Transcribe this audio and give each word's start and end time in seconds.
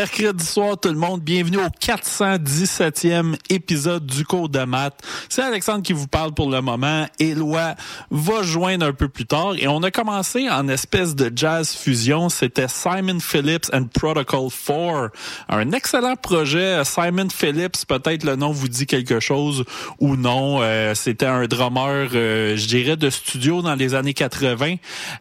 mercredi 0.00 0.46
soir 0.46 0.80
tout 0.80 0.88
le 0.88 0.94
monde, 0.94 1.20
bienvenue 1.20 1.58
au 1.58 1.68
417e 1.68 3.34
épisode 3.50 4.06
du 4.06 4.24
cours 4.24 4.48
de 4.48 4.60
maths. 4.60 4.98
C'est 5.28 5.42
Alexandre 5.42 5.82
qui 5.82 5.92
vous 5.92 6.06
parle 6.06 6.32
pour 6.32 6.50
le 6.50 6.62
moment. 6.62 7.06
Éloi 7.18 7.74
va 8.10 8.42
joindre 8.42 8.86
un 8.86 8.94
peu 8.94 9.10
plus 9.10 9.26
tard 9.26 9.56
et 9.58 9.68
on 9.68 9.82
a 9.82 9.90
commencé 9.90 10.48
en 10.48 10.68
espèce 10.68 11.14
de 11.14 11.30
jazz 11.36 11.74
fusion. 11.74 12.30
C'était 12.30 12.66
Simon 12.66 13.20
Phillips 13.20 13.66
and 13.74 13.88
Protocol 13.92 14.48
4. 14.50 15.12
Un 15.50 15.72
excellent 15.72 16.16
projet. 16.16 16.82
Simon 16.86 17.28
Phillips, 17.28 17.84
peut-être 17.86 18.24
le 18.24 18.36
nom 18.36 18.52
vous 18.52 18.68
dit 18.68 18.86
quelque 18.86 19.20
chose 19.20 19.66
ou 19.98 20.16
non. 20.16 20.62
Euh, 20.62 20.94
C'était 20.94 21.26
un 21.26 21.46
drummer, 21.46 22.08
euh, 22.14 22.56
je 22.56 22.66
dirais, 22.68 22.96
de 22.96 23.10
studio 23.10 23.60
dans 23.60 23.74
les 23.74 23.94
années 23.94 24.14
80. 24.14 24.76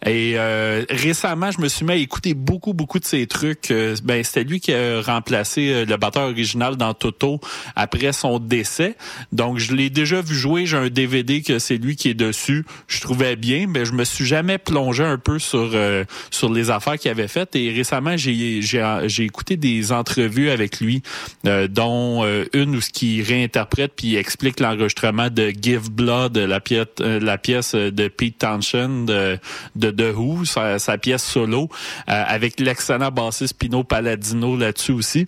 Et 0.05 0.36
euh, 0.38 0.86
récemment, 0.89 1.51
je 1.51 1.59
me 1.59 1.67
suis 1.67 1.83
mis 1.83 1.91
à 1.91 1.95
écouter 1.98 2.33
beaucoup, 2.33 2.74
beaucoup 2.74 3.00
de 3.00 3.05
ses 3.05 3.27
trucs. 3.27 3.71
Euh, 3.71 3.98
ben, 4.05 4.24
c'était 4.24 4.45
lui 4.45 4.62
qui 4.62 4.69
a 4.74 5.02
remplacé 5.02 5.72
euh, 5.72 5.86
le 5.86 5.98
batteur 5.98 6.24
original 6.24 6.76
dans 6.76 6.94
Toto 6.94 7.40
après 7.76 8.14
son 8.14 8.40
décès. 8.40 8.96
Donc, 9.32 9.58
je 9.58 9.74
l'ai 9.74 9.90
déjà 9.90 10.22
vu 10.22 10.36
jouer. 10.36 10.66
J'ai 10.66 10.78
un 10.78 10.90
DVD 10.90 11.42
que 11.42 11.60
c'est 11.60 11.78
lui 11.78 11.96
qui 11.96 12.10
est 12.10 12.14
dessus. 12.14 12.66
Je 12.88 13.02
trouvais 13.02 13.36
bien, 13.36 13.66
mais 13.68 13.86
je 13.86 13.94
me 13.94 14.04
suis 14.04 14.26
jamais 14.26 14.58
plongé 14.58 15.04
un 15.04 15.18
peu 15.18 15.40
sur 15.40 15.72
euh, 15.74 16.04
sur 16.32 16.52
les 16.52 16.70
affaires 16.70 16.98
qu'il 16.98 17.12
avait 17.12 17.28
faites. 17.28 17.56
Et 17.56 17.72
récemment, 17.72 18.18
j'ai 18.18 18.62
j'ai 18.62 19.24
écouté 19.24 19.58
des 19.58 19.92
entrevues 19.92 20.50
avec 20.50 20.80
lui, 20.80 21.02
euh, 21.46 21.68
dont 21.68 22.26
une 22.54 22.76
où 22.76 22.82
ce 22.82 22.90
qui 22.90 23.22
réinterprète 23.22 23.94
puis 23.96 24.16
explique 24.16 24.60
l'enregistrement 24.60 25.30
de 25.30 25.52
Give 25.62 25.90
Blood, 25.92 26.38
la 26.38 26.60
pièce 26.60 26.88
la 27.00 27.38
pièce 27.38 27.76
de 27.76 28.08
Pete 28.08 28.38
Townshend 28.40 29.06
de, 29.06 29.38
de 29.76 29.92
The 29.92 30.16
Who, 30.16 30.46
sa, 30.46 30.80
sa 30.80 30.98
pièce 30.98 31.24
solo, 31.24 31.70
avec 32.08 32.60
l'excellent 32.60 33.12
bassiste 33.12 33.58
Pino 33.58 33.84
Palladino 33.84 34.56
là-dessus 34.60 34.92
aussi. 34.92 35.28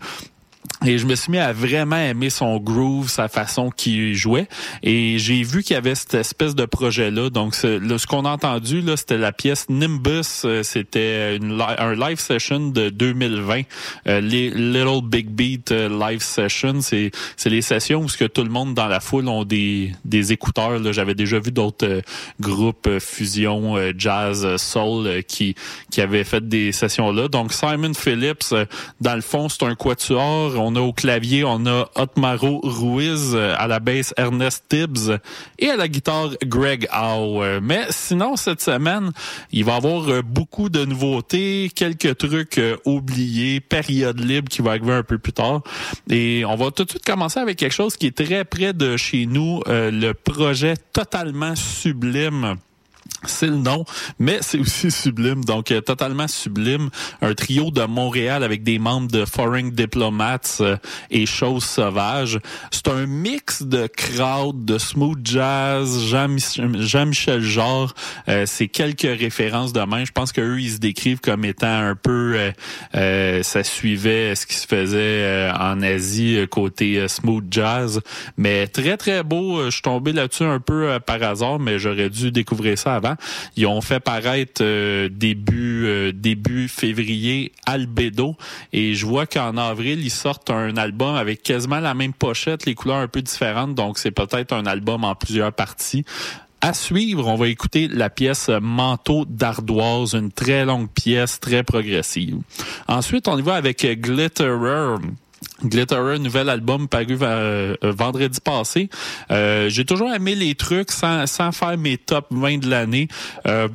Et 0.84 0.98
je 0.98 1.06
me 1.06 1.13
suis 1.13 1.32
mis 1.32 1.38
à 1.38 1.54
vraiment 1.54 1.98
aimer 1.98 2.32
son 2.32 2.58
groove, 2.58 3.08
sa 3.08 3.28
façon 3.28 3.70
qu'il 3.70 4.16
jouait. 4.16 4.48
Et 4.82 5.20
j'ai 5.20 5.44
vu 5.44 5.62
qu'il 5.62 5.75
y 5.75 5.78
avait 5.78 5.94
cette 5.94 6.16
espèce 6.16 6.56
de 6.56 6.66
projet-là. 6.66 7.30
Donc, 7.30 7.54
ce, 7.54 8.08
qu'on 8.08 8.25
a 8.25 8.32
entendu, 8.32 8.82
là, 8.82 8.98
c'était 8.98 9.20
la 9.20 9.32
pièce 9.32 9.68
Nimbus. 9.70 10.42
Euh, 10.44 10.63
c'était 10.63 11.38
un 11.78 11.94
live 11.94 12.20
session 12.20 12.70
de 12.70 12.90
2020. 12.90 13.62
Euh, 14.08 14.22
les 14.22 14.50
Little 14.50 15.01
Big 15.04 15.28
Beat 15.30 15.72
euh, 15.72 15.88
live 15.88 16.24
session. 16.24 16.82
C'est, 16.82 17.12
c'est 17.38 17.51
les 17.51 17.62
sessions 17.62 18.01
où 18.01 18.08
que 18.08 18.25
tout 18.25 18.44
le 18.44 18.50
monde 18.50 18.74
dans 18.74 18.88
la 18.88 19.00
foule 19.00 19.28
ont 19.28 19.46
des, 19.46 19.92
des 20.04 20.34
écouteurs. 20.34 20.80
Là. 20.80 20.92
J'avais 20.92 21.16
déjà 21.16 21.40
vu 21.40 21.51
d'autres 21.51 22.01
groupes 22.40 22.90
fusion, 23.00 23.75
jazz, 23.98 24.58
soul 24.58 25.24
qui, 25.28 25.56
qui 25.92 26.01
avaient 26.01 26.24
fait 26.24 26.48
des 26.48 26.72
sessions-là. 26.72 27.28
Donc, 27.28 27.54
Simon 27.54 27.94
Phillips, 27.94 28.54
dans 29.00 29.16
le 29.16 29.22
fond, 29.22 29.48
c'est 29.48 29.63
un 29.63 29.75
quatuor. 29.75 30.60
On 30.62 30.75
a 30.75 30.80
au 30.80 30.94
clavier, 30.94 31.44
on 31.44 31.65
a 31.65 31.89
Otmaro 31.96 32.62
Ruiz, 32.63 33.32
euh, 33.34 33.53
à 33.58 33.68
la 33.68 33.80
basse 33.80 34.13
Ernest 34.18 34.65
Tibbs 34.70 35.18
et 35.60 35.70
à 35.70 35.75
la 35.75 35.88
guitare 35.88 36.32
Greg 36.46 36.88
Howe. 36.91 37.44
Euh, 37.44 37.60
mais 37.62 37.86
sinon, 37.89 38.36
cette 38.36 38.62
semaine, 38.62 39.12
il 39.51 39.65
va 39.65 39.74
y 39.74 39.75
avoir 39.77 40.10
euh, 40.10 40.22
beaucoup 40.22 40.70
de 40.70 40.86
nouveautés, 40.86 41.72
quelques 41.75 42.18
trucs 42.18 42.62
oubliés, 42.86 43.60
période 43.60 44.20
libre 44.20 44.50
qui 44.50 44.62
va 44.62 44.72
arriver 44.72 44.94
un 44.94 45.03
peu 45.03 45.18
plus 45.18 45.34
tard. 45.34 45.62
Et 46.10 46.44
on 46.46 46.56
va 46.56 46.72
tout 46.72 46.84
de 46.84 46.89
suite 46.89 47.06
commencer 47.06 47.39
avec 47.39 47.58
quelque 47.58 47.74
chose 47.74 47.98
qui 47.98 48.08
est 48.08 48.18
très 48.18 48.46
près 48.46 48.74
de 48.74 48.98
chez 48.98 49.25
nous, 49.25 49.62
le 49.68 50.13
projet 50.13 50.75
totalement 50.94 51.56
sublime 51.56 52.58
c'est 53.25 53.48
le 53.48 53.55
nom, 53.55 53.86
mais 54.20 54.39
c'est 54.41 54.60
aussi 54.60 54.89
sublime, 54.91 55.43
donc 55.46 55.72
euh, 55.72 55.81
totalement 55.81 56.27
sublime. 56.27 56.89
Un 57.22 57.34
trio 57.34 57.70
de 57.70 57.84
Montréal 57.84 58.43
avec 58.43 58.63
des 58.63 58.79
membres 58.79 59.12
de 59.12 59.25
Foreign 59.25 59.70
Diplomats 59.70 60.39
euh, 60.60 60.77
et 61.12 61.25
Choses 61.25 61.63
Sauvages. 61.63 62.39
C'est 62.72 62.88
un 62.88 63.05
mix 63.05 63.62
de 63.63 63.88
crowd, 63.88 64.65
de 64.65 64.77
smooth 64.77 65.20
jazz, 65.24 66.05
Jean-Michel 66.05 66.81
Jean 66.81 67.12
Genre. 67.41 67.93
Euh, 68.27 68.46
c'est 68.48 68.67
quelques 68.67 69.01
références 69.01 69.74
de 69.74 69.81
même. 69.81 70.05
Je 70.05 70.12
pense 70.12 70.31
qu'eux, 70.31 70.60
ils 70.60 70.72
se 70.72 70.77
décrivent 70.77 71.22
comme 71.22 71.46
étant 71.46 71.67
un 71.67 71.96
peu... 71.96 72.51
ça 72.93 73.63
suivait 73.63 74.36
ce 74.36 74.46
qui 74.46 74.55
se 74.55 74.65
faisait 74.65 75.51
en 75.51 75.81
Asie 75.81 76.39
côté 76.50 77.08
smooth 77.08 77.46
jazz. 77.51 78.01
Mais 78.38 78.67
très, 78.67 78.98
très 78.98 79.24
beau. 79.24 79.65
Je 79.65 79.70
suis 79.70 79.81
tombé 79.81 80.13
là-dessus 80.13 80.43
un 80.43 80.60
peu 80.60 81.00
par 81.05 81.22
hasard, 81.22 81.60
mais 81.60 81.79
j'aurais 81.79 82.10
dû 82.10 82.31
découvrir 82.31 82.77
ça 82.77 82.91
avant. 82.96 83.16
Ils 83.58 83.68
ont 83.68 83.82
fait 83.82 84.00
paraître 84.00 84.62
euh, 84.62 85.10
début 85.10 85.86
euh, 85.86 86.12
début 86.12 86.68
février 86.68 87.52
Albedo 87.66 88.36
et 88.74 88.96
je 88.96 89.06
vois 89.06 89.26
qu'en 89.26 89.58
avril 89.58 90.02
ils 90.02 90.12
sortent 90.12 90.50
un 90.50 90.78
album 90.78 91.16
avec 91.16 91.44
quasiment 91.44 91.80
la 91.80 91.94
même 91.94 92.14
pochette, 92.14 92.66
les 92.66 92.76
couleurs 92.76 92.98
un 92.98 93.08
peu 93.08 93.22
différentes, 93.22 93.76
donc 93.76 93.98
c'est 93.98 94.12
peut-être 94.12 94.54
un 94.54 94.66
album 94.66 95.04
en 95.04 95.16
plusieurs 95.16 95.54
parties. 95.54 96.06
À 96.64 96.76
suivre, 96.76 97.26
on 97.28 97.36
va 97.36 97.48
écouter 97.48 97.88
la 97.88 98.12
pièce 98.12 98.50
Manteau 98.62 99.26
d'ardoise, 99.26 100.14
une 100.14 100.32
très 100.32 100.64
longue 100.64 100.90
pièce, 100.90 101.40
très 101.40 101.64
progressive. 101.64 102.38
Ensuite, 102.88 103.28
on 103.28 103.36
y 103.36 103.42
va 103.42 103.56
avec 103.56 103.84
Glitterer. 104.00 104.98
Glitterer, 105.64 106.20
nouvel 106.20 106.50
album 106.50 106.88
paru 106.88 107.18
euh, 107.22 107.76
vendredi 107.84 108.40
passé. 108.40 108.90
Euh, 109.32 109.70
j'ai 109.70 109.86
toujours 109.86 110.12
aimé 110.12 110.36
les 110.36 110.56
trucs 110.56 110.92
sans, 110.92 111.28
sans 111.28 111.52
faire 111.52 111.78
mes 111.78 111.98
top 111.98 112.28
20 112.32 112.60
de 112.60 112.70
l'année. 112.70 113.08
Euh, 113.48 113.68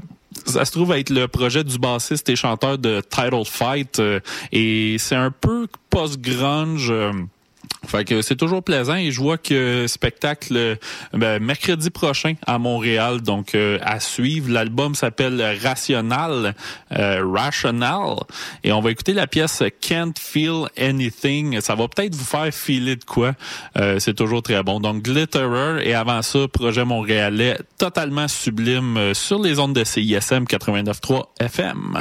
ça 0.45 0.65
se 0.65 0.73
trouve 0.73 0.93
être 0.93 1.11
le 1.11 1.29
projet 1.29 1.65
du 1.65 1.79
bassiste 1.79 2.29
et 2.29 2.37
chanteur 2.37 2.79
de 2.79 3.01
Title 3.01 3.45
Fight 3.45 4.01
et 4.53 4.97
c'est 4.99 5.15
un 5.15 5.31
peu 5.31 5.67
post-grunge 5.89 6.93
fait 7.87 8.05
que 8.05 8.23
c'est 8.23 8.37
toujours 8.37 8.63
plaisant 8.63 8.97
et 8.97 9.11
je 9.11 9.21
vois 9.21 9.39
que 9.39 9.87
spectacle 9.87 10.79
ben, 11.13 11.43
mercredi 11.43 11.91
prochain 11.91 12.35
à 12.47 12.59
Montréal, 12.59 13.21
donc 13.21 13.55
euh, 13.55 13.79
à 13.83 14.01
suivre. 14.01 14.51
L'album 14.51 14.95
s'appelle 14.95 15.59
Rational, 15.63 16.55
euh, 16.93 17.23
Rational, 17.25 18.17
et 18.65 18.73
on 18.73 18.81
va 18.81 18.91
écouter 18.91 19.13
la 19.13 19.27
pièce 19.27 19.63
Can't 19.81 20.15
Feel 20.19 20.67
Anything. 20.79 21.61
Ça 21.61 21.75
va 21.75 21.89
peut-être 21.89 22.15
vous 22.15 22.25
faire 22.25 22.53
filer 22.53 22.97
de 22.97 23.05
quoi. 23.05 23.35
Euh, 23.79 23.99
c'est 23.99 24.15
toujours 24.15 24.43
très 24.43 24.63
bon. 24.63 24.81
Donc 24.81 25.03
Glitterer 25.03 25.89
et 25.89 25.95
avant 25.95 26.23
ça, 26.23 26.49
projet 26.49 26.85
montréalais 26.85 27.59
totalement 27.79 28.29
sublime 28.29 29.15
sur 29.15 29.41
les 29.41 29.59
ondes 29.59 29.75
de 29.75 29.85
CISM 29.85 30.45
89.3 30.45 31.25
FM. 31.41 31.99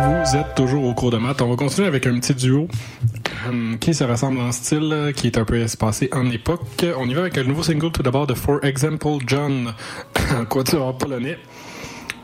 Vous 0.00 0.36
êtes 0.36 0.54
toujours 0.54 0.84
au 0.84 0.94
cours 0.94 1.10
de 1.10 1.16
maths. 1.16 1.42
On 1.42 1.48
va 1.48 1.56
continuer 1.56 1.88
avec 1.88 2.06
un 2.06 2.18
petit 2.20 2.34
duo 2.34 2.68
euh, 3.48 3.76
qui 3.78 3.94
se 3.94 4.04
ressemble 4.04 4.38
en 4.38 4.52
style, 4.52 4.90
euh, 4.92 5.12
qui 5.12 5.26
est 5.26 5.38
un 5.38 5.44
peu 5.44 5.58
espacé 5.58 6.08
en 6.12 6.30
époque. 6.30 6.84
On 6.98 7.08
y 7.08 7.14
va 7.14 7.22
avec 7.22 7.36
un 7.38 7.42
nouveau 7.42 7.64
single 7.64 7.90
tout 7.90 8.02
d'abord 8.02 8.28
de 8.28 8.34
For 8.34 8.64
Example 8.64 9.18
John, 9.26 9.74
quatuor 10.48 10.96
polonais, 10.98 11.36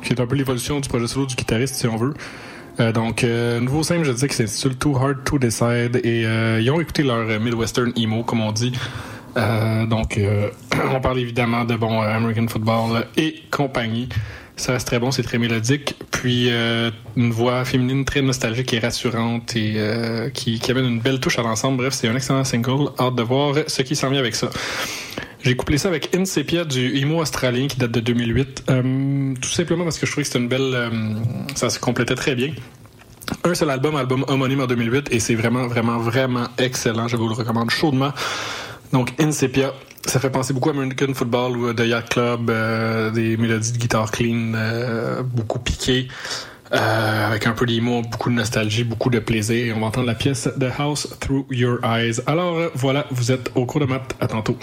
qui 0.05 0.13
est 0.13 0.21
un 0.21 0.27
peu 0.27 0.37
l'évolution 0.37 0.79
du 0.79 0.89
projet 0.89 1.09
solo 1.09 1.27
du 1.27 1.35
guitariste, 1.35 1.75
si 1.75 1.89
on 1.89 1.97
veut. 1.97 2.15
Euh, 2.79 2.93
donc, 2.93 3.25
euh, 3.25 3.59
nouveau 3.61 3.83
simple, 3.83 4.05
je 4.05 4.13
disais 4.13 4.29
que 4.29 4.35
s'intitule 4.35 4.77
Too 4.77 4.97
Hard 4.97 5.25
to 5.25 5.39
Decide 5.39 6.01
et 6.05 6.23
ils 6.61 6.71
ont 6.71 6.81
écouté 6.81 7.03
leur 7.03 7.27
Midwestern 7.41 7.93
emo, 7.97 8.23
comme 8.23 8.41
on 8.41 8.53
dit. 8.53 8.73
Donc, 9.35 10.21
on 10.93 11.01
parle 11.01 11.19
évidemment 11.19 11.65
de 11.65 11.75
bon 11.75 12.01
American 12.01 12.47
Football 12.47 13.07
et 13.17 13.43
compagnie. 13.51 14.09
Ça 14.57 14.73
reste 14.73 14.87
très 14.87 15.01
bon, 15.01 15.11
c'est 15.11 15.23
très 15.23 15.39
mélodique. 15.39 15.97
Puis 16.11 16.49
euh, 16.51 16.91
une 17.17 17.33
voix 17.33 17.65
féminine 17.65 18.05
très 18.05 18.23
nostalgique 18.23 18.73
et 18.73 18.79
rassurante 18.79 19.57
et 19.57 19.75
euh, 19.77 20.31
qui, 20.31 20.61
amène 20.71 20.87
une 20.87 21.01
belle 21.01 21.21
touche 21.21 21.39
à 21.39 21.43
l'ensemble. 21.43 21.79
Bref, 21.79 21.95
c'est 21.95 22.09
un 22.09 22.15
excellent 22.15 22.45
single. 22.45 22.91
Hâte 22.99 23.17
de 23.17 23.23
voir 23.23 23.57
ce 23.67 23.83
qui 23.83 23.97
s'en 23.97 24.11
vient 24.11 24.21
avec 24.21 24.35
ça. 24.35 24.51
J'ai 25.43 25.57
couplé 25.57 25.77
ça 25.77 25.89
avec 25.89 26.15
Insepia 26.17 26.65
du 26.65 26.97
emo 26.97 27.21
australien 27.21 27.67
qui 27.67 27.77
date 27.79 27.91
de 27.91 28.01
2008. 28.01 28.65
Euh, 28.71 29.35
tout 29.41 29.51
simplement 29.51 29.85
parce 29.85 29.99
que 29.99 30.07
je 30.07 30.13
trouvais 30.13 30.23
que 30.23 30.29
c'était 30.29 30.39
une 30.39 30.49
belle... 30.49 30.91
ça 31.55 31.69
se 31.69 31.79
complétait 31.79 32.15
très 32.15 32.35
bien. 32.35 32.53
Un 33.43 33.55
seul 33.55 33.71
album, 33.71 33.97
album 33.97 34.25
homonyme 34.29 34.61
en 34.61 34.67
2008, 34.67 35.09
et 35.11 35.21
c'est 35.21 35.35
vraiment, 35.35 35.67
vraiment, 35.67 35.99
vraiment 35.99 36.47
excellent. 36.59 37.09
Je 37.09 37.17
vous 37.17 37.29
le 37.29 37.35
recommande 37.35 37.71
chaudement. 37.71 38.13
Donc, 38.93 39.13
Insepia, 39.19 39.73
ça 40.07 40.21
fait 40.21 40.31
penser 40.31 40.53
beaucoup 40.53 40.71
à 40.71 40.73
American 40.73 41.15
Football 41.15 41.57
ou 41.57 41.67
à 41.69 41.75
The 41.75 41.81
Yacht 41.81 42.09
Club, 42.11 42.51
euh, 42.51 43.11
des 43.11 43.37
mélodies 43.37 43.73
de 43.73 43.79
guitare 43.79 44.11
clean, 44.11 44.53
euh, 44.55 45.23
beaucoup 45.23 45.59
piquées, 45.59 46.09
euh, 46.73 47.27
avec 47.27 47.47
un 47.47 47.53
peu 47.53 47.67
d'emo, 47.67 48.03
beaucoup 48.03 48.31
de 48.31 48.35
nostalgie, 48.35 48.85
beaucoup 48.85 49.11
de 49.11 49.19
plaisir. 49.19 49.67
Et 49.67 49.73
on 49.73 49.81
va 49.81 49.87
entendre 49.87 50.07
la 50.07 50.15
pièce 50.15 50.49
The 50.59 50.67
House 50.79 51.09
Through 51.21 51.47
Your 51.51 51.79
Eyes. 51.85 52.21
Alors, 52.27 52.57
euh, 52.57 52.69
voilà, 52.75 53.07
vous 53.11 53.33
êtes 53.33 53.51
au 53.55 53.67
cours 53.67 53.81
de 53.81 53.87
maths. 53.87 54.15
À 54.21 54.27
tantôt. 54.27 54.59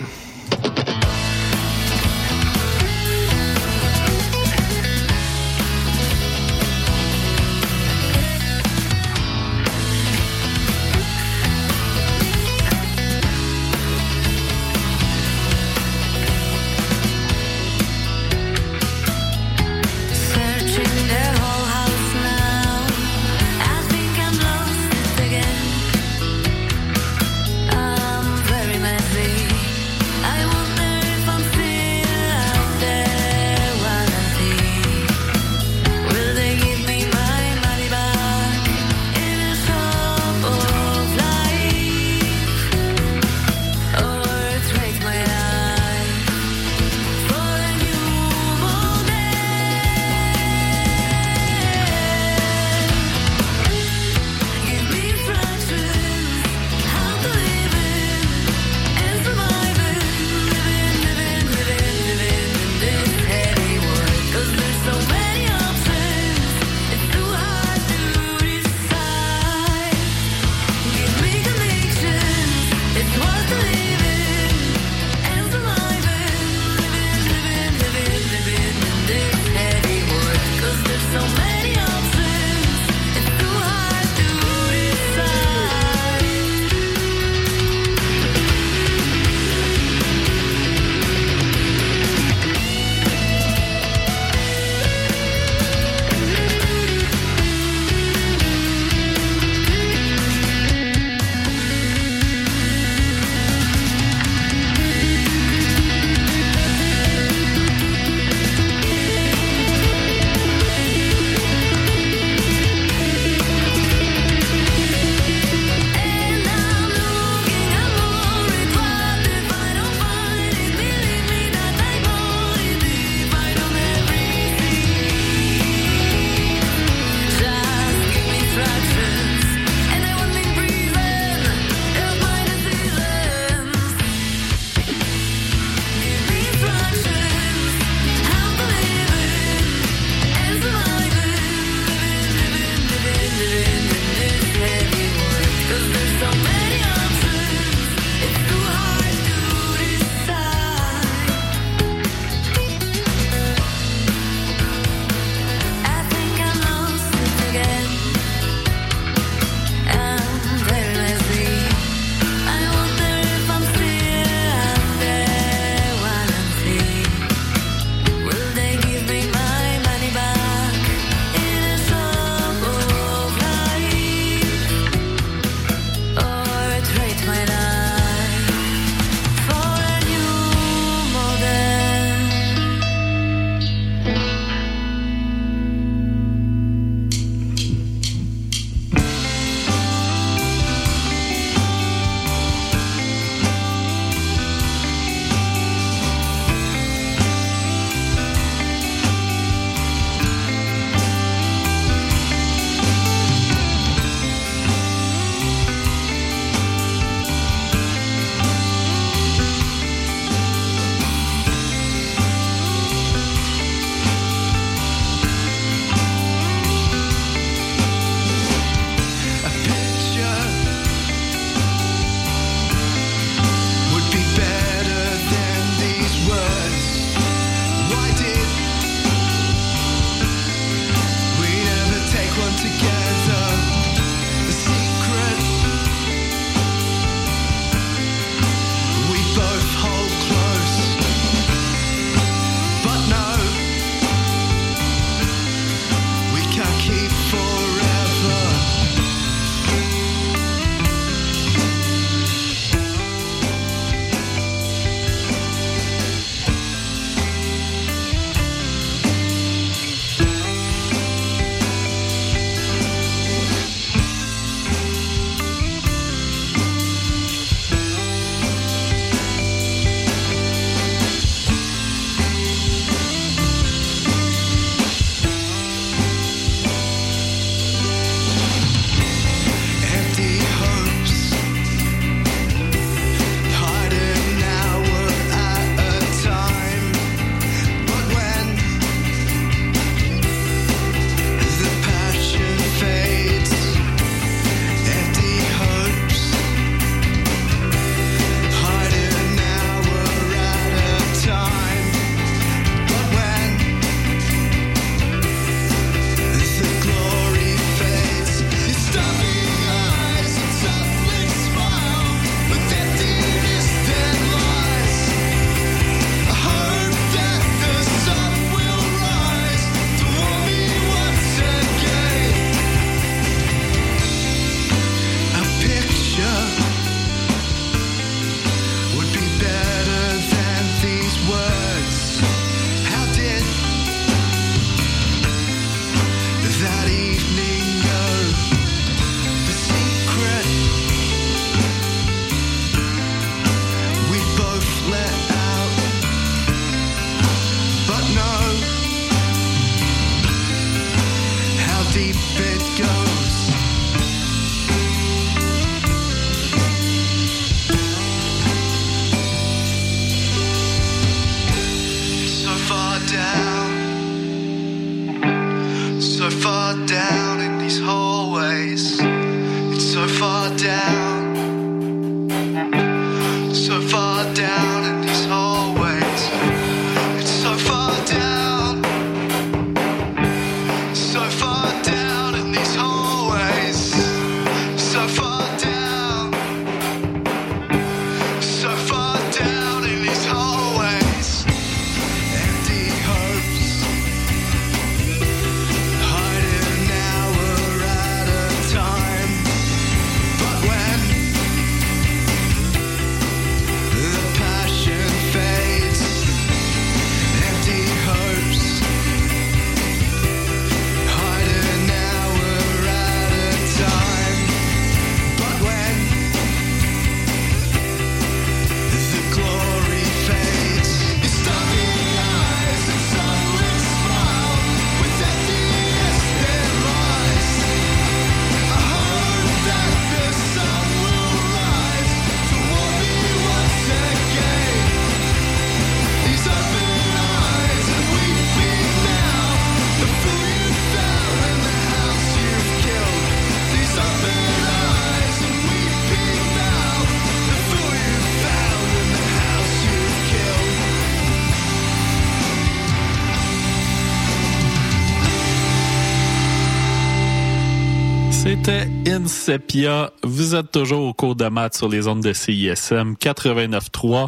Insepia. 459.32 460.12
Vous 460.24 460.56
êtes 460.56 460.72
toujours 460.72 461.06
au 461.06 461.14
cours 461.14 461.38
de 461.38 461.48
maths 461.48 461.78
sur 461.78 461.88
les 461.88 462.06
ondes 462.06 462.22
de 462.22 462.34
CISM 462.34 463.14
89.3. 463.14 464.28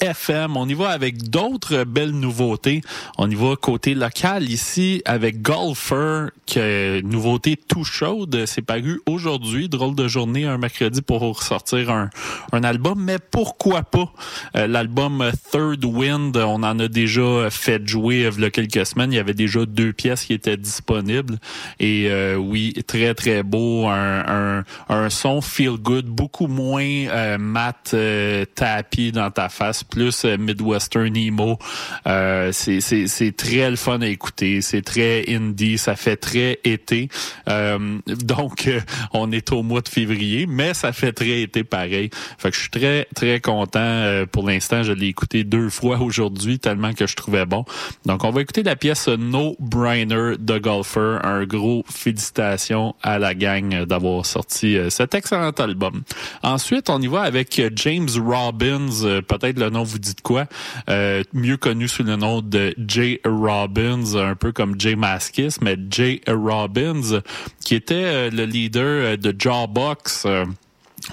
FM. 0.00 0.56
On 0.56 0.68
y 0.68 0.74
va 0.74 0.90
avec 0.90 1.30
d'autres 1.30 1.84
belles 1.84 2.12
nouveautés. 2.12 2.82
On 3.16 3.30
y 3.30 3.34
va 3.34 3.56
côté 3.56 3.94
local 3.94 4.48
ici 4.50 5.02
avec 5.04 5.42
Golfer, 5.42 6.28
une 6.56 7.08
nouveauté 7.08 7.56
tout 7.56 7.84
chaude. 7.84 8.44
C'est 8.46 8.62
paru 8.62 9.00
aujourd'hui. 9.06 9.68
Drôle 9.68 9.94
de 9.94 10.08
journée, 10.08 10.44
un 10.44 10.58
mercredi 10.58 11.02
pour 11.02 11.42
sortir 11.42 11.90
un, 11.90 12.10
un 12.52 12.64
album. 12.64 13.02
Mais 13.02 13.18
pourquoi 13.18 13.82
pas? 13.82 14.12
Euh, 14.56 14.66
L'album 14.66 15.30
Third 15.50 15.84
Wind, 15.84 16.36
on 16.36 16.62
en 16.62 16.78
a 16.78 16.88
déjà 16.88 17.50
fait 17.50 17.86
jouer 17.86 18.28
il 18.36 18.42
y 18.42 18.44
a 18.44 18.50
quelques 18.50 18.86
semaines. 18.86 19.12
Il 19.12 19.16
y 19.16 19.20
avait 19.20 19.34
déjà 19.34 19.66
deux 19.66 19.92
pièces 19.92 20.24
qui 20.24 20.32
étaient 20.32 20.56
disponibles. 20.56 21.38
Et 21.80 22.08
euh, 22.10 22.36
oui, 22.36 22.74
très 22.86 23.14
très 23.14 23.42
beau. 23.42 23.86
Un, 23.86 24.24
un, 24.26 24.64
un 24.88 25.10
son 25.10 25.40
feel 25.40 25.76
good, 25.78 26.06
beaucoup 26.06 26.46
moins 26.46 26.82
euh, 26.82 27.38
mat 27.38 27.90
euh, 27.94 28.44
tapis 28.54 29.12
dans 29.12 29.30
ta 29.30 29.48
face, 29.48 29.84
plus 29.88 30.24
euh, 30.24 30.36
Midwestern 30.38 31.16
emo. 31.16 31.58
Euh, 32.06 32.50
c'est, 32.52 33.36
très 33.36 33.70
le 33.70 33.76
fun 33.76 34.00
à 34.00 34.06
écouter. 34.06 34.60
C'est 34.62 34.82
très 34.82 35.24
indie. 35.28 35.78
Ça 35.78 35.96
fait 35.96 36.16
très 36.16 36.60
été. 36.64 37.08
Euh, 37.48 37.98
donc, 38.06 38.66
euh, 38.66 38.80
on 39.12 39.32
est 39.32 39.52
au 39.52 39.62
mois 39.62 39.80
de 39.80 39.88
février, 39.88 40.46
mais 40.46 40.74
ça 40.74 40.92
fait 40.92 41.12
très 41.12 41.42
été 41.42 41.64
pareil. 41.64 42.10
Fait 42.38 42.50
que 42.50 42.56
je 42.56 42.60
suis 42.60 42.70
très, 42.70 43.06
très 43.14 43.40
content. 43.40 44.24
Pour 44.32 44.48
l'instant, 44.48 44.82
je 44.82 44.92
l'ai 44.92 45.06
écouté 45.06 45.44
deux 45.44 45.70
fois 45.70 45.98
aujourd'hui, 46.00 46.58
tellement 46.58 46.92
que 46.92 47.06
je 47.06 47.16
trouvais 47.16 47.46
bon. 47.46 47.64
Donc, 48.06 48.24
on 48.24 48.30
va 48.30 48.40
écouter 48.40 48.62
la 48.62 48.76
pièce 48.76 49.08
No 49.08 49.56
Brainer 49.58 50.36
de 50.38 50.58
Golfer. 50.58 51.18
Un 51.22 51.44
gros 51.44 51.84
félicitations 51.90 52.94
à 53.02 53.18
la 53.18 53.34
gang 53.34 53.84
d'avoir 53.84 54.24
sorti 54.26 54.76
cet 54.88 55.14
excellent 55.14 55.50
album. 55.50 56.02
Ensuite, 56.42 56.90
on 56.90 57.00
y 57.00 57.06
va 57.06 57.22
avec 57.22 57.60
James 57.76 58.08
Robbins. 58.24 59.22
Peut-être 59.26 59.58
le 59.58 59.70
nom 59.70 59.77
vous 59.84 59.98
dit 59.98 60.14
de 60.14 60.20
quoi? 60.20 60.46
Euh, 60.88 61.22
mieux 61.32 61.56
connu 61.56 61.88
sous 61.88 62.02
le 62.02 62.16
nom 62.16 62.42
de 62.42 62.74
Jay 62.86 63.20
Robbins, 63.24 64.14
un 64.16 64.34
peu 64.34 64.52
comme 64.52 64.78
Jay 64.78 64.96
Maskis, 64.96 65.60
mais 65.60 65.76
Jay 65.90 66.20
Robbins, 66.26 67.20
qui 67.64 67.74
était 67.74 67.94
euh, 67.94 68.30
le 68.30 68.44
leader 68.44 68.84
euh, 68.84 69.16
de 69.16 69.34
Jawbox. 69.38 70.26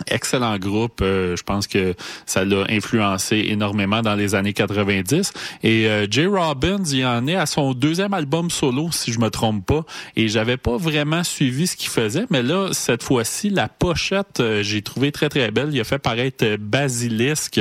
Excellent 0.07 0.57
groupe. 0.57 0.99
Euh, 1.01 1.35
je 1.35 1.43
pense 1.43 1.67
que 1.67 1.95
ça 2.25 2.43
l'a 2.43 2.65
influencé 2.69 3.45
énormément 3.49 4.01
dans 4.01 4.15
les 4.15 4.35
années 4.35 4.53
90. 4.53 5.31
Et 5.63 5.87
euh, 5.87 6.07
Jay 6.09 6.25
Robbins, 6.25 6.83
il 6.91 7.05
en 7.05 7.25
est 7.27 7.35
à 7.35 7.45
son 7.45 7.73
deuxième 7.73 8.13
album 8.13 8.49
solo, 8.49 8.89
si 8.91 9.11
je 9.11 9.19
me 9.19 9.29
trompe 9.29 9.65
pas. 9.65 9.85
Et 10.15 10.27
j'avais 10.27 10.57
pas 10.57 10.77
vraiment 10.77 11.23
suivi 11.23 11.67
ce 11.67 11.75
qu'il 11.75 11.89
faisait, 11.89 12.25
mais 12.29 12.43
là, 12.43 12.69
cette 12.71 13.03
fois-ci, 13.03 13.49
la 13.49 13.67
pochette, 13.67 14.39
euh, 14.39 14.63
j'ai 14.63 14.81
trouvé 14.81 15.11
très 15.11 15.29
très 15.29 15.51
belle. 15.51 15.69
Il 15.71 15.79
a 15.79 15.83
fait 15.83 15.99
paraître 15.99 16.57
Basilisque 16.57 17.59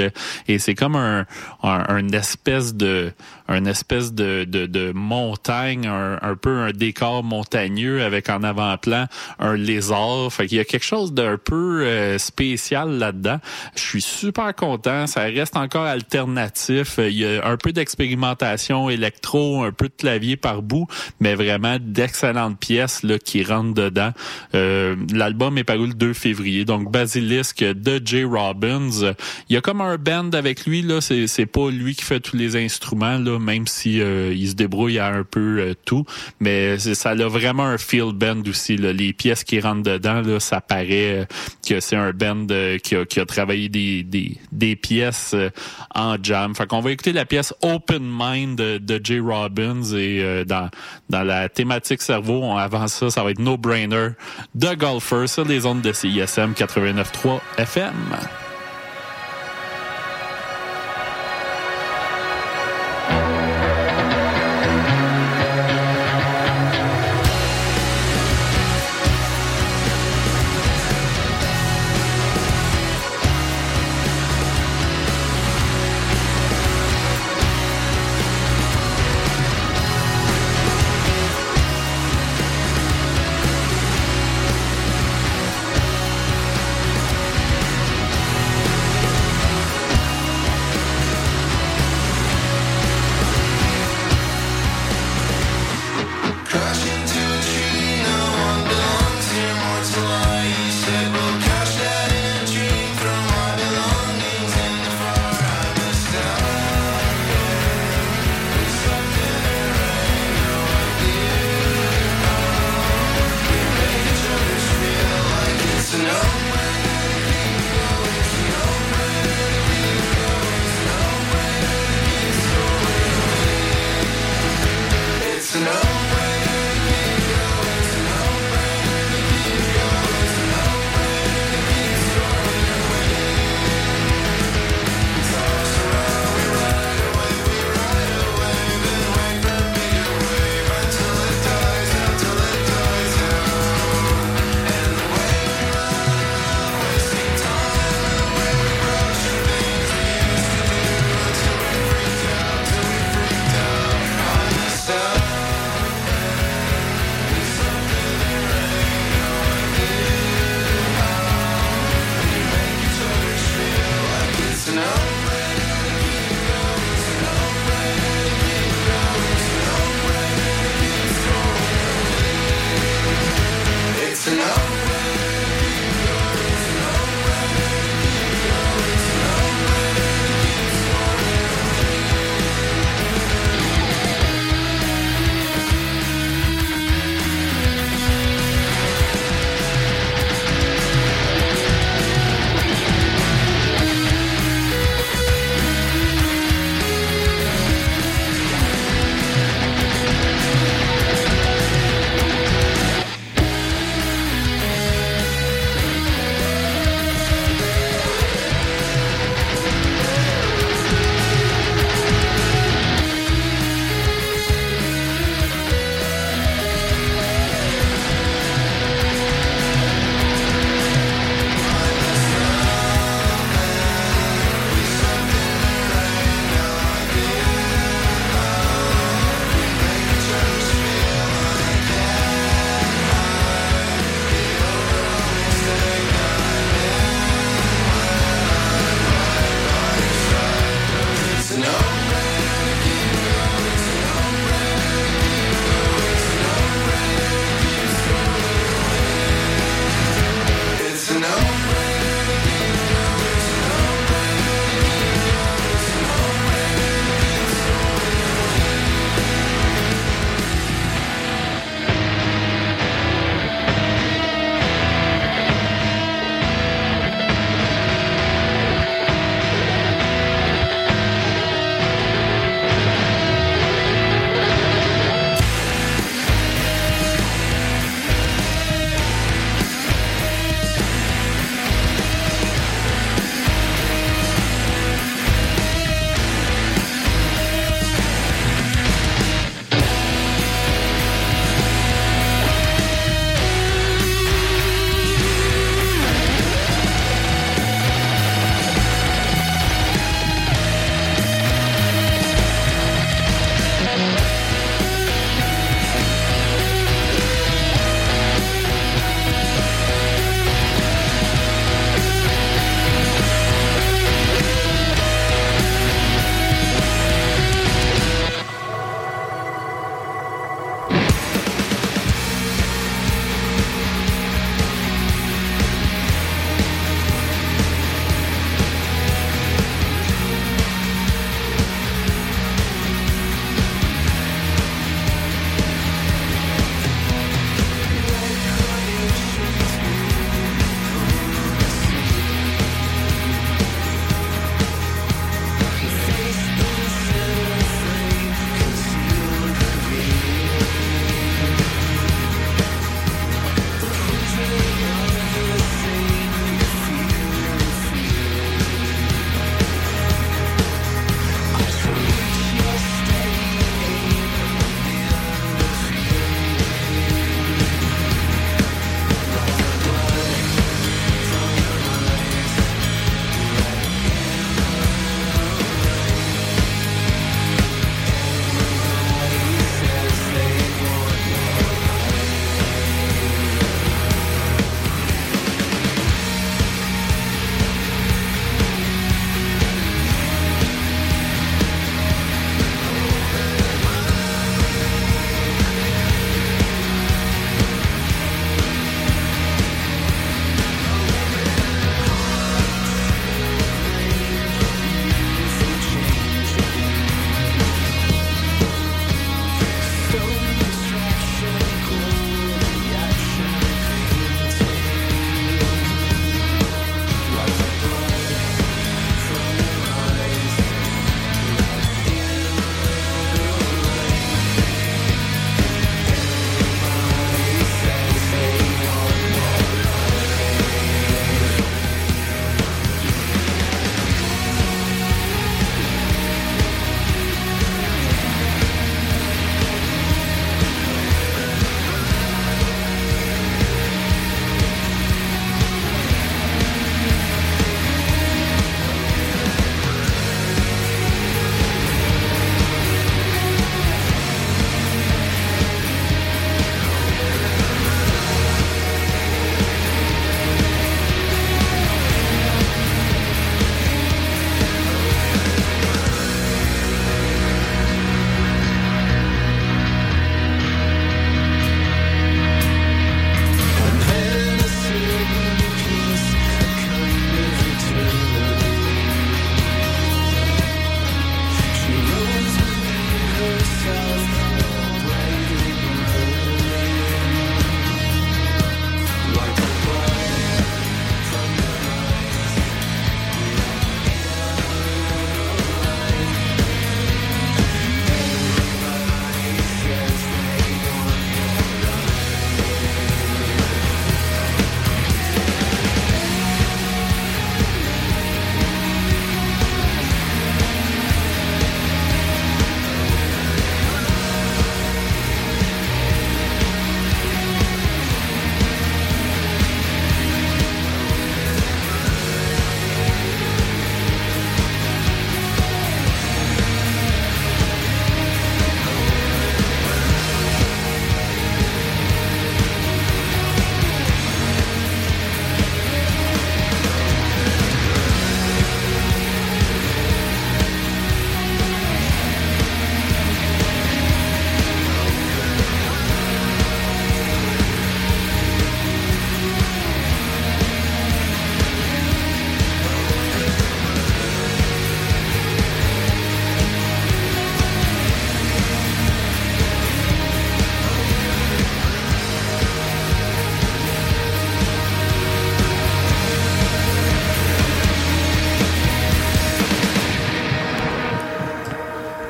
et 0.48 0.58
c'est 0.58 0.74
comme 0.74 0.96
un, 0.96 1.26
un, 1.62 1.84
un 1.88 2.08
espèce 2.10 2.74
de 2.74 3.12
un 3.48 3.64
espèce 3.66 4.12
de, 4.12 4.44
de, 4.44 4.66
de 4.66 4.92
montagne, 4.92 5.86
un, 5.86 6.18
un 6.22 6.36
peu 6.36 6.58
un 6.60 6.72
décor 6.72 7.22
montagneux 7.22 8.02
avec 8.02 8.28
en 8.30 8.42
avant-plan 8.42 9.06
un 9.38 9.54
lézard. 9.56 10.32
Fait 10.32 10.46
qu'il 10.46 10.58
y 10.58 10.60
a 10.60 10.64
quelque 10.64 10.84
chose 10.84 11.12
d'un 11.12 11.36
peu 11.36 11.82
euh, 11.84 12.18
spécial 12.18 12.90
là-dedans. 12.98 13.38
Je 13.76 13.82
suis 13.82 14.02
super 14.02 14.54
content. 14.54 15.06
Ça 15.06 15.22
reste 15.22 15.56
encore 15.56 15.84
alternatif. 15.84 16.98
Il 16.98 17.12
y 17.18 17.26
a 17.26 17.46
un 17.46 17.56
peu 17.56 17.72
d'expérimentation 17.72 18.88
électro, 18.90 19.62
un 19.62 19.72
peu 19.72 19.88
de 19.88 19.94
clavier 19.96 20.36
par 20.36 20.62
bout, 20.62 20.86
mais 21.20 21.34
vraiment 21.34 21.76
d'excellentes 21.80 22.58
pièces 22.58 23.02
là, 23.02 23.18
qui 23.18 23.42
rentrent 23.44 23.74
dedans. 23.74 24.12
Euh, 24.54 24.96
L'album 25.12 25.58
est 25.58 25.64
paru 25.64 25.88
le 25.88 25.94
2 25.94 26.12
février. 26.14 26.64
Donc 26.64 26.90
Basilisk 26.90 27.62
de 27.62 28.00
Jay 28.04 28.24
Robbins. 28.24 29.14
Il 29.48 29.54
y 29.54 29.56
a 29.56 29.60
comme 29.60 29.80
un 29.80 29.96
band 29.96 30.30
avec 30.32 30.66
lui. 30.66 30.82
là. 30.82 31.00
C'est 31.00 31.46
pas 31.46 31.70
lui 31.70 31.94
qui 31.94 32.04
fait 32.04 32.20
tous 32.20 32.36
les 32.36 32.56
instruments, 32.56 33.18
là, 33.18 33.33
même 33.38 33.66
si 33.66 34.00
euh, 34.00 34.32
il 34.34 34.48
se 34.48 34.54
débrouille 34.54 34.98
un 34.98 35.24
peu 35.24 35.58
euh, 35.60 35.74
tout. 35.84 36.04
Mais 36.40 36.78
ça 36.78 37.10
a 37.10 37.14
vraiment 37.14 37.64
un 37.64 37.78
feel 37.78 38.12
band 38.12 38.42
aussi. 38.48 38.76
Les 38.76 39.12
pièces 39.12 39.44
qui 39.44 39.60
rentrent 39.60 39.82
dedans, 39.82 40.22
ça 40.40 40.60
paraît 40.60 41.20
euh, 41.20 41.24
que 41.66 41.80
c'est 41.80 41.96
un 41.96 42.12
band 42.12 42.46
qui, 42.82 42.96
a, 42.96 43.26
travaillé 43.26 43.68
des, 43.68 44.76
pièces 44.76 45.34
en 45.94 46.16
jam. 46.22 46.54
Fait 46.54 46.66
qu'on 46.66 46.80
va 46.80 46.90
écouter 46.90 47.12
la 47.12 47.24
pièce 47.24 47.54
Open 47.62 48.02
Mind 48.02 48.58
de, 48.58 48.78
de 48.78 49.00
Jay 49.02 49.20
Robbins 49.20 49.82
et 49.96 50.44
dans, 50.44 50.68
dans 51.08 51.22
la 51.22 51.48
thématique 51.48 52.02
cerveau, 52.02 52.40
on 52.42 52.56
avance 52.56 52.94
ça, 52.94 53.10
ça 53.10 53.22
va 53.22 53.30
être 53.30 53.38
No 53.38 53.56
Brainer 53.56 54.10
de 54.54 54.74
Golfer 54.74 55.26
sur 55.26 55.44
les 55.44 55.66
ondes 55.66 55.82
de 55.82 55.92
CISM 55.92 56.52
89.3 56.52 57.40
FM. 57.58 58.43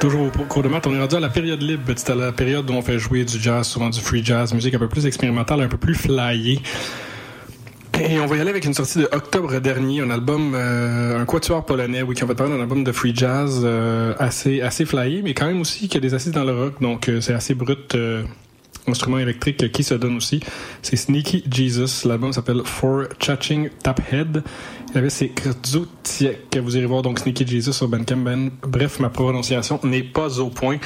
Toujours 0.05 0.27
au 0.27 0.45
cours 0.45 0.63
de 0.63 0.69
maths, 0.69 0.87
on 0.87 0.95
est 0.95 1.01
rendu 1.01 1.15
à 1.15 1.21
la 1.21 1.31
période 1.31 1.63
libre. 1.63 1.91
C'est 1.97 2.11
à 2.11 2.15
la 2.15 2.31
période 2.31 2.69
où 2.69 2.75
on 2.75 2.83
fait 2.83 2.99
jouer 2.99 3.25
du 3.25 3.41
jazz, 3.41 3.67
souvent 3.67 3.89
du 3.89 3.99
free 3.99 4.23
jazz, 4.23 4.53
musique 4.53 4.75
un 4.75 4.79
peu 4.79 4.87
plus 4.87 5.07
expérimentale, 5.07 5.63
un 5.63 5.67
peu 5.67 5.79
plus 5.79 5.95
flyée. 5.95 6.61
Et 7.99 8.21
on 8.21 8.27
va 8.27 8.37
y 8.37 8.41
aller 8.43 8.51
avec 8.51 8.67
une 8.67 8.75
sortie 8.75 8.99
de 8.99 9.09
octobre 9.13 9.59
dernier, 9.61 10.03
un 10.03 10.11
album, 10.11 10.53
euh, 10.55 11.19
un 11.19 11.25
quatuor 11.25 11.65
polonais, 11.65 12.03
oui, 12.03 12.15
qui 12.15 12.23
en 12.23 12.27
fait 12.27 12.35
parler 12.35 12.53
d'un 12.53 12.61
album 12.61 12.85
de 12.85 12.93
free 12.93 13.17
jazz 13.17 13.63
euh, 13.65 14.13
assez 14.19 14.61
assez 14.61 14.85
flyé, 14.85 15.23
mais 15.23 15.33
quand 15.33 15.47
même 15.47 15.63
aussi 15.63 15.89
qui 15.89 15.97
a 15.97 16.01
des 16.01 16.13
assises 16.13 16.33
dans 16.33 16.45
le 16.45 16.53
rock, 16.53 16.83
donc 16.83 17.09
euh, 17.09 17.23
c'est 17.23 17.33
assez 17.33 17.55
brut. 17.55 17.97
Instrument 18.87 19.19
électrique 19.19 19.71
qui 19.73 19.83
se 19.83 19.95
donne 19.95 20.17
aussi. 20.17 20.41
C'est 20.83 20.97
Sneaky 20.97 21.45
Jesus. 21.51 22.07
L'album 22.07 22.33
s'appelle 22.33 22.63
For 22.65 23.05
Chatching 23.21 23.71
Tap 23.83 24.01
Head. 24.13 24.43
Il 24.93 24.99
avait 24.99 25.11
c'est 25.11 25.29
Krzuciek. 25.29 26.57
Vous 26.57 26.77
irez 26.77 26.87
voir 26.87 27.03
donc 27.03 27.19
Sneaky 27.19 27.47
Jesus 27.47 27.73
sur 27.73 27.89
Bandcamp. 27.89 28.19
Ben, 28.19 28.51
bref, 28.63 29.01
ma 29.01 29.09
prononciation 29.09 29.81
n'est 29.83 30.03
pas 30.03 30.39
au 30.41 30.51
point, 30.51 30.79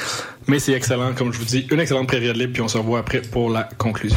mais 0.46 0.58
c'est 0.58 0.72
excellent, 0.72 1.12
comme 1.14 1.32
je 1.32 1.38
vous 1.38 1.44
dis. 1.44 1.66
Une 1.70 1.80
excellente 1.80 2.08
période 2.08 2.36
libre, 2.36 2.52
puis 2.54 2.62
on 2.62 2.68
se 2.68 2.78
revoit 2.78 3.00
après 3.00 3.20
pour 3.20 3.50
la 3.50 3.68
conclusion. 3.76 4.16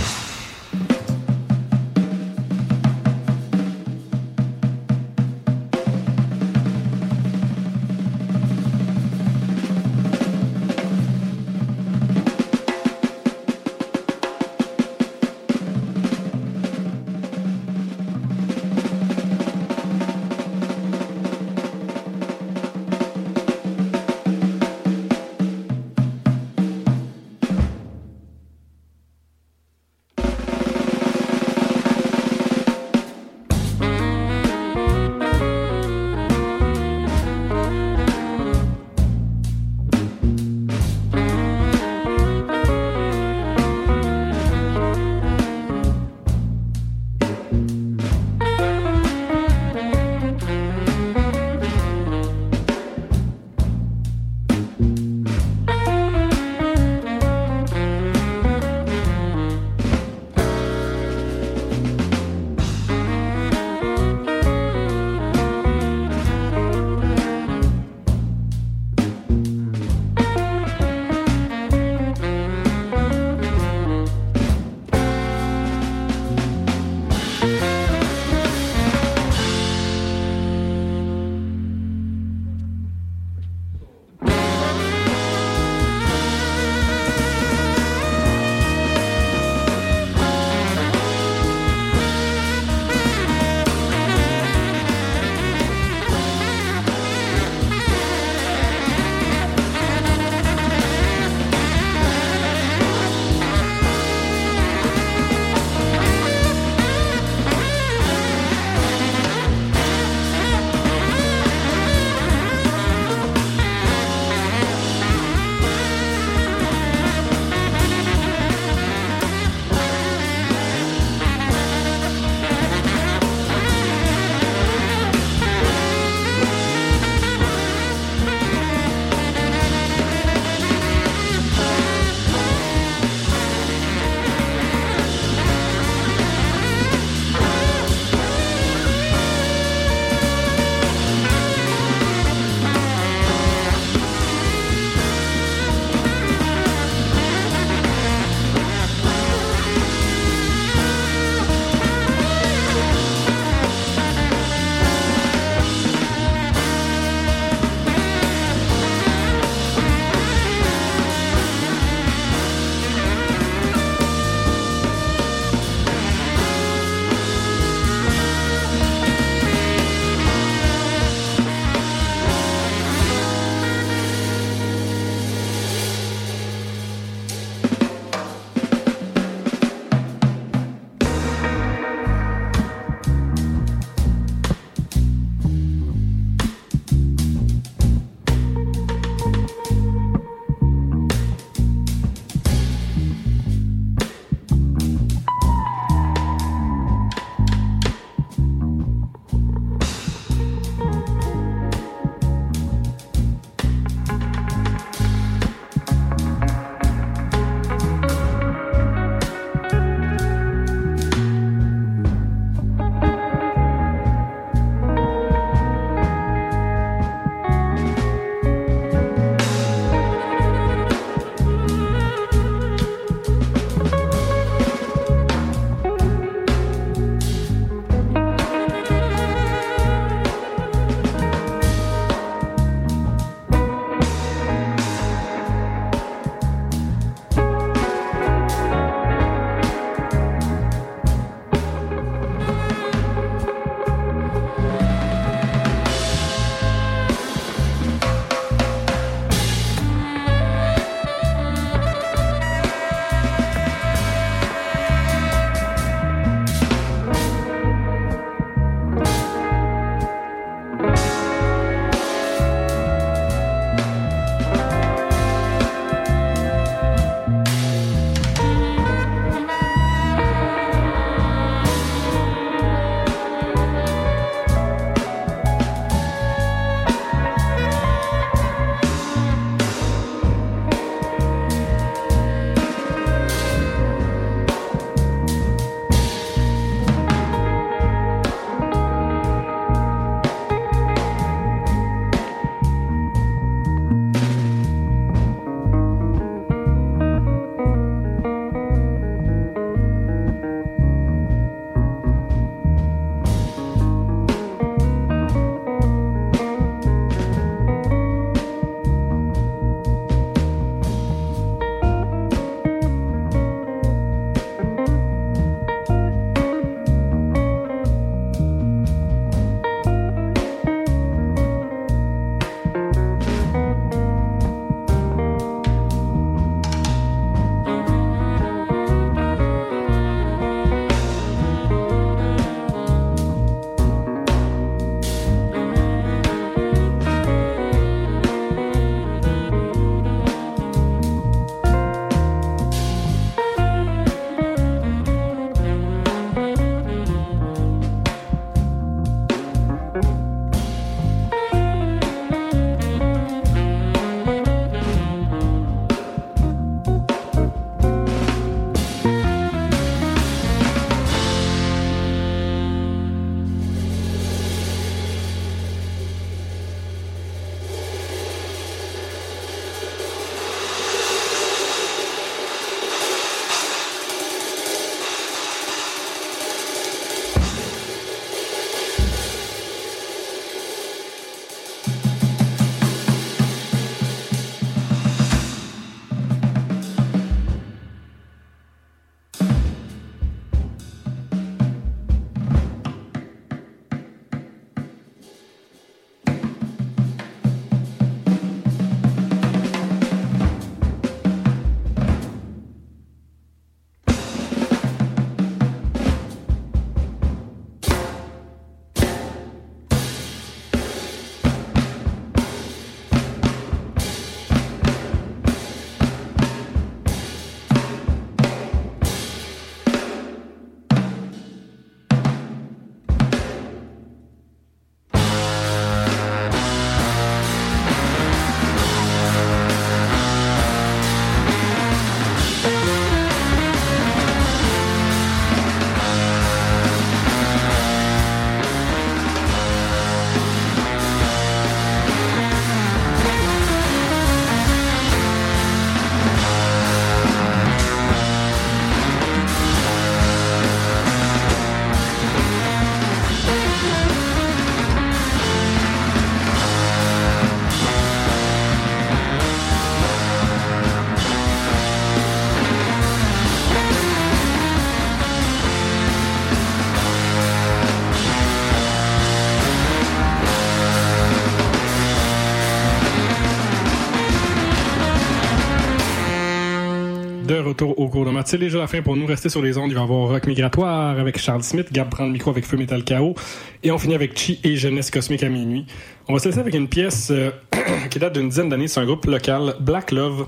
Retour 477.59 477.99
au 477.99 478.07
cours 478.07 478.25
de 478.25 478.31
maths. 478.31 478.47
C'est 478.47 478.57
déjà 478.57 478.79
la 478.79 478.87
fin 478.87 479.01
pour 479.01 479.15
nous. 479.17 479.25
Rester 479.25 479.49
sur 479.49 479.61
les 479.61 479.77
ondes. 479.77 479.89
Il 479.89 479.95
va 479.95 480.01
y 480.01 480.03
avoir 480.03 480.29
Rock 480.29 480.47
Migratoire 480.47 481.19
avec 481.19 481.37
Charles 481.37 481.63
Smith. 481.63 481.87
Gab 481.91 482.09
prend 482.09 482.25
le 482.25 482.31
micro 482.31 482.51
avec 482.51 482.65
Feu 482.65 482.77
Metal 482.77 483.03
Chaos. 483.03 483.35
Et 483.83 483.91
on 483.91 483.97
finit 483.97 484.15
avec 484.15 484.37
Chi 484.37 484.59
et 484.63 484.75
Jeunesse 484.75 485.11
Cosmique 485.11 485.43
à 485.43 485.49
minuit. 485.49 485.85
On 486.27 486.33
va 486.33 486.39
se 486.39 486.47
laisser 486.47 486.59
avec 486.59 486.73
une 486.73 486.87
pièce 486.87 487.29
euh, 487.31 487.51
qui 488.09 488.19
date 488.19 488.33
d'une 488.33 488.49
dizaine 488.49 488.69
d'années. 488.69 488.87
C'est 488.87 488.99
un 488.99 489.05
groupe 489.05 489.25
local, 489.25 489.75
Black 489.79 490.11
Love. 490.11 490.47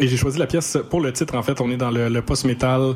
Et 0.00 0.08
j'ai 0.08 0.16
choisi 0.16 0.38
la 0.38 0.46
pièce 0.46 0.78
pour 0.90 1.00
le 1.00 1.12
titre. 1.12 1.36
En 1.36 1.42
fait, 1.42 1.60
on 1.60 1.70
est 1.70 1.76
dans 1.76 1.90
le, 1.90 2.22
post-metal. 2.22 2.94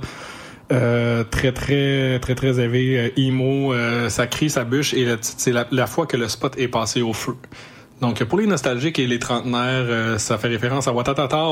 euh, 0.70 1.24
très 1.24 1.52
très 1.52 2.18
très 2.20 2.34
très 2.34 2.60
élevé 2.60 2.98
euh, 2.98 3.10
emo 3.16 3.72
euh, 3.72 4.10
ça 4.10 4.26
crie 4.26 4.50
ça 4.50 4.64
bûche 4.64 4.92
et 4.92 5.16
c'est 5.22 5.50
la, 5.52 5.66
la 5.70 5.86
fois 5.86 6.04
que 6.04 6.18
le 6.18 6.28
spot 6.28 6.58
est 6.58 6.68
passé 6.68 7.00
au 7.00 7.14
feu 7.14 7.36
donc 8.02 8.22
pour 8.24 8.38
les 8.38 8.46
nostalgiques 8.46 8.98
et 8.98 9.06
les 9.06 9.18
trentenaires 9.18 10.20
ça 10.20 10.36
fait 10.36 10.48
référence 10.48 10.86
à 10.86 10.92
Watatata 10.92 11.46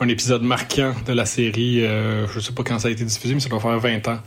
un 0.00 0.08
épisode 0.08 0.42
marquant 0.42 0.92
de 1.06 1.12
la 1.12 1.24
série 1.26 1.84
euh, 1.84 2.26
je 2.28 2.40
sais 2.40 2.52
pas 2.52 2.62
quand 2.62 2.78
ça 2.78 2.88
a 2.88 2.90
été 2.90 3.04
diffusé 3.04 3.34
mais 3.34 3.40
ça 3.40 3.48
doit 3.48 3.60
faire 3.60 3.78
20 3.78 4.08
ans. 4.08 4.18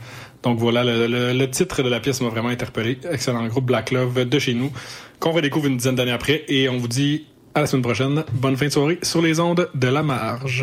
Donc 0.42 0.58
voilà 0.58 0.82
le, 0.84 1.06
le- 1.06 1.32
le 1.32 1.50
titre 1.50 1.82
de 1.82 1.88
la 1.88 2.00
pièce 2.00 2.20
m'a 2.20 2.28
vraiment 2.28 2.48
interpellé. 2.48 2.98
Excellent 3.10 3.46
groupe 3.46 3.66
Black 3.66 3.90
Love 3.90 4.24
de 4.28 4.38
chez 4.38 4.54
nous 4.54 4.70
qu'on 5.18 5.32
redécouvre 5.32 5.66
une 5.66 5.76
dizaine 5.76 5.94
d'années 5.96 6.12
après. 6.12 6.44
Et 6.48 6.68
on 6.68 6.78
vous 6.78 6.88
dit 6.88 7.26
à 7.54 7.60
la 7.60 7.66
semaine 7.66 7.82
prochaine. 7.82 8.24
Bonne 8.32 8.56
fin 8.56 8.66
de 8.66 8.70
soirée 8.70 8.98
sur 9.02 9.20
les 9.22 9.38
ondes 9.40 9.68
de 9.74 9.88
la 9.88 10.02
marge 10.02 10.62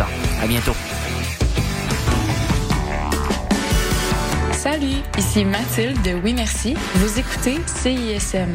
À 0.00 0.46
bientôt. 0.46 0.74
Salut, 4.52 5.02
ici 5.16 5.44
Mathilde 5.44 6.00
de 6.02 6.12
Oui 6.22 6.34
Merci. 6.34 6.76
Vous 6.96 7.18
écoutez 7.18 7.58
CISM. 7.66 8.54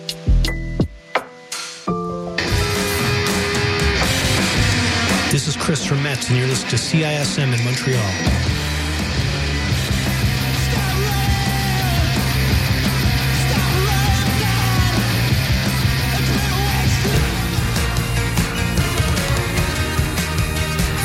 This 5.71 5.79
is 5.79 5.87
Chris 5.87 5.97
from 5.97 6.03
Metz, 6.03 6.27
and 6.27 6.37
you're 6.37 6.49
listening 6.49 6.71
to 6.71 6.75
CISM 6.75 7.57
in 7.57 7.63
Montreal. 7.63 8.01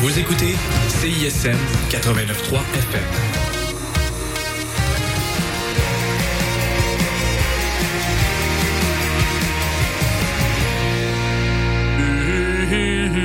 Vous 0.00 0.18
écoutez 0.18 0.56
CISM 0.88 1.56
89.3 1.90 2.64
FM. 2.74 3.35